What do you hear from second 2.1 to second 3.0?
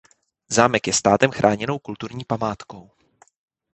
památkou.